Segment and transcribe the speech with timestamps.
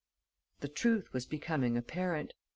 [0.61, 2.33] The truth was becoming apparent.